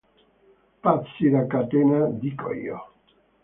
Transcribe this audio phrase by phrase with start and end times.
[0.83, 2.85] Pazzi da catena, dico io!